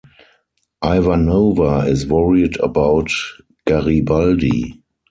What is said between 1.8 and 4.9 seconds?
is worried about Garibaldi.